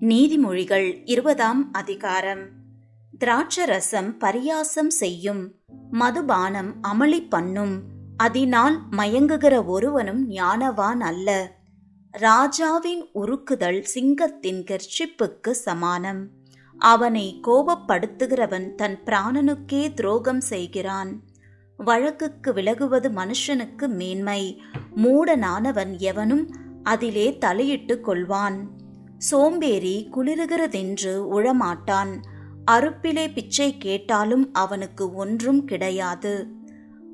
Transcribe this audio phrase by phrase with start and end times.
[0.00, 2.48] நீதிமொழிகள் இருபதாம் அதிகாரம்.
[3.24, 5.54] திராட்சரசம் பரியாசம் செய்யும்
[5.92, 7.82] மதுபானம் அமளி பண்ணும்
[8.16, 11.52] அதனால் மயங்குகிற ஒருவனும் ஞானவான் அல்ல.
[12.10, 16.28] ராஜாவின் உருக்குதல் சிங்கத்தின் கர்ச்சிப்புக்கு சமானம்.
[16.78, 21.22] அவனை கோபப்படுத்துகிறவன் தன் பிராணனுக்கே துரோகம் செய்கிறான்.
[21.76, 24.62] வழக்குக்கு விலகுவது மனுஷனுக்கு மேன்மை
[24.96, 28.77] மூடனானவன் எவனும் அதிலே தலையிட்டு கொள்வான்.
[29.18, 32.12] சோம்பேறி குளிருகிறதென்று உழமாட்டான்.
[32.70, 36.46] அறுப்பிலே பிச்சை கேட்டாலும் அவனுக்கு ஒன்றும் கிடையாது.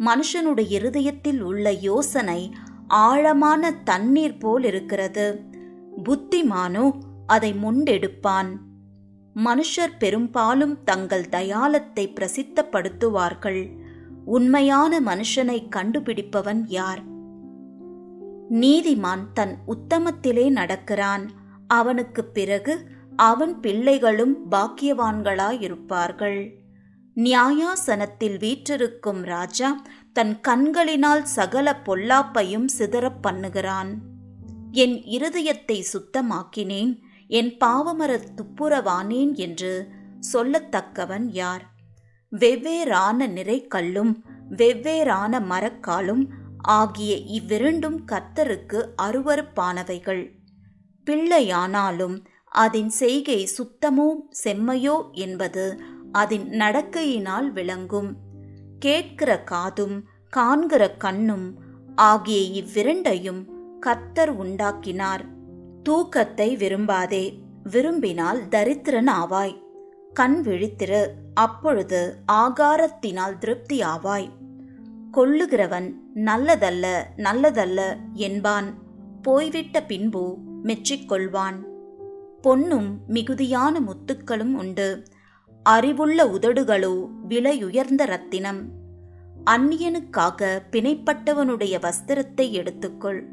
[0.00, 2.52] மனுஷனுடைய இருதயத்தில் உள்ள யோசனை
[2.86, 5.42] ஆழமான தண்ணீர் போல் இருக்கிறது
[6.04, 6.92] புத்திமானோ
[7.26, 8.50] அதை முண்டெடுப்பான்.
[9.36, 13.62] மனுஷர் பெரும்பாலும் தங்கள் தயாலத்தை பிரசித்தப்படுத்துவார்கள்.
[14.24, 17.02] உண்மையான மனுஷனை கண்டுபிடிப்பவன் யார்?
[18.50, 21.42] நீதிமான் தன் உத்தமத்திலே நடக்கிறான்.
[21.68, 22.86] அவனுக்கு பிறகு
[23.16, 26.50] அவன் பிள்ளைகளும் பாக்கியவான்களாயிருப்பார்கள்.
[27.16, 33.94] நியாயாசனத்தில் வீற்றிருக்கும் ராஜா தன் கண்களினால் சகல பொல்லாப்பையும் சிதறப் பண்ணுகிறான்.
[34.70, 39.90] என் இருதயத்தை சுத்தமாக்கினேன் என் பாவமர துப்புரவானேன் என்று
[40.32, 41.72] சொல்லத்தக்கவன் யார்?
[42.32, 50.43] வெவ்வேறான நிறைக்கல்லும் வெவ்வேறான மரக்காலும் ஆகிய இவ்விரண்டும் கர்த்தருக்கு அருவறுப்பானவைகள்
[51.06, 52.16] பிள்ளையானாலும்
[52.48, 54.08] அதன் செய்கை சுத்தமோ
[54.44, 55.80] செம்மையோ என்பது
[56.12, 58.10] அதன் நடக்கையினால் விளங்கும்.
[58.78, 59.96] கேட்கிற காதும்
[60.28, 61.46] காண்கிற கண்ணும்
[61.94, 63.42] ஆகிய இவ்விரண்டையும்
[63.80, 65.24] கர்த்தர் உண்டாக்கினார்.
[65.82, 67.24] தூக்கத்தை விரும்பாதே
[67.62, 69.54] விரும்பினால் தரித்திரன் ஆவாய்.
[70.12, 71.02] கண் விழித்திரு
[71.34, 72.00] அப்பொழுது
[72.32, 74.28] ஆகாரத்தினால் திருப்தி ஆவாய்.
[75.12, 76.86] கொள்ளுகிறவன் நல்லதல்ல
[77.16, 77.80] நல்லதல்ல
[78.12, 78.68] என்பான்.
[79.22, 80.24] போய்விட்ட பின்பு
[80.64, 81.62] மெச்சிக்கொள்வான்
[82.42, 85.02] பொன்னும் மிகுதியான முத்துக்களும் உண்டு.
[85.62, 88.68] அறிவுள்ள உதடுகளோ விலையுயர்ந்த ரத்தினம்.
[89.46, 93.24] அந்நியனுக்காக பிணைப்பட்டவனுடைய வஸ்திரத்தை எடுத்துக்கொள்.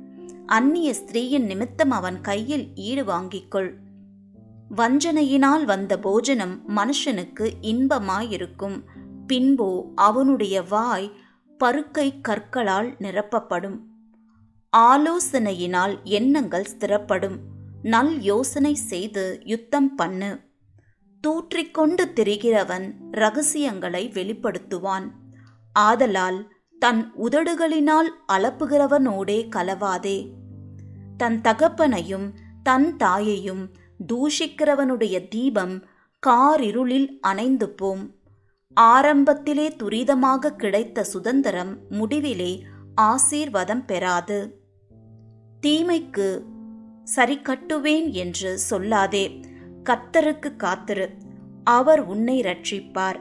[0.46, 3.74] அந்நிய ஸ்திரீயின் நிமித்தம் அவன் கையில் ஈடு வாங்கிக்கொள்.
[4.78, 8.84] வஞ்சனையினால் வந்த போஜனம் மனுஷனுக்கு இன்பமாயிருக்கும்.
[9.28, 11.12] பின்போ அவனுடைய வாய்
[11.60, 13.91] பருக்கை கற்களால் நிரப்பப்படும்.
[14.78, 17.38] ஆலோசனையினால் எண்ணங்கள் ஸ்திரப்படும்.
[17.82, 20.40] நல் யோசனை செய்து யுத்தம் பண்ணு.
[21.28, 25.12] தூற்றிக்கொண்டு திரிகிறவன் ரகசியங்களை வெளிப்படுத்துவான்.
[25.74, 30.30] ஆதலால் தன் உதடுகளினால் அலப்புகிறவனோடே கலவாதே.
[31.18, 32.34] தன் தகப்பனையும்
[32.64, 33.74] தன் தாயையும்
[34.14, 35.86] தூஷிக்கிறவனுடைய தீபம்
[36.28, 38.16] காரிருளில் அணைந்து போம்.
[38.82, 42.62] ஆரம்பத்திலே துரிதமாக கிடைத்த சுதந்திரம் முடிவிலே
[42.96, 44.60] ஆசீர்வாதம் பெறாது.
[45.66, 46.42] தீமைக்கு
[47.04, 49.44] சரி கட்டுவேன் என்று சொல்லாதே.
[49.84, 51.10] கத்தருக்கு காத்திரு.
[51.64, 53.20] அவர் உன்னை ரட்சிப்பார்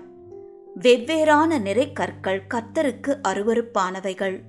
[0.80, 4.40] வெவ்வேறான நிறை கற்கள் கத்தருக்கு அருவறுப்பானவைகள்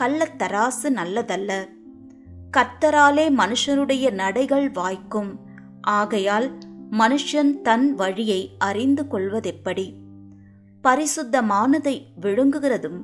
[0.00, 1.68] கள்ளத்தராசு நல்லதல்ல.
[2.56, 5.38] கத்தராலே மனுஷனுடைய நடைகள் வாய்க்கும்.
[5.80, 6.58] ஆகையால்
[6.90, 9.92] மனுஷன் தன் வழியை அறிந்து கொள்வதெப்படி?
[10.84, 13.00] பரிசுத்தமானதை விழுங்குகிறதும்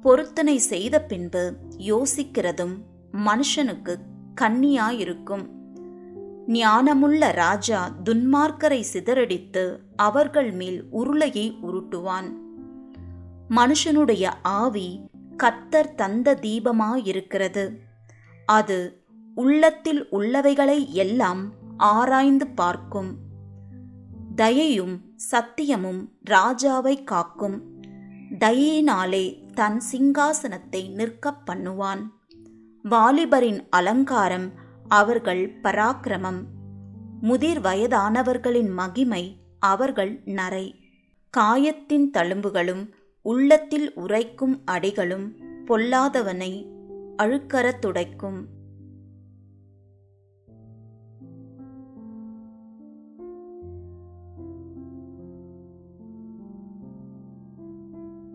[0.00, 2.74] பொருத்தனை செய்த பின்பு யோசிக்கிறதும்
[3.12, 3.96] மனுஷனுக்கு
[4.40, 5.46] கண்ணியாயிருக்கும்
[6.48, 12.32] ஞானமுள்ள ராஜா துன்மார்க்கரை சிதறடித்து அவர்கள் மேல் உருளையை உருட்டுவான்.
[13.50, 15.00] மனுஷனுடைய ஆவி
[15.36, 17.76] கத்தர் தந்த தீபமாயிருக்கிறது.
[18.46, 23.16] அது உள்ளத்தில் உள்ளவைகளை எல்லாம் ஆராய்ந்து பார்க்கும்.
[24.36, 27.62] தயையும் சத்தியமும் ராஜாவை காக்கும்.
[28.38, 32.02] தயினாலே தன் சிங்காசனத்தை நிற்கப் பண்ணுவான்.
[32.90, 34.52] வாலிபரின் அலங்காரம்
[34.88, 36.44] அவர்கள் பராக்கிரமம்.
[37.20, 40.74] முதிர் வயதானவர்களின் மகிமை அவர்கள் நரை.
[41.30, 42.88] காயத்தின் தழும்புகளும்
[43.22, 46.66] உள்ளத்தில் உரைக்கும் அடிகளும் பொல்லாதவனை
[47.16, 48.46] அழுக்கறத் துடைக்கும்.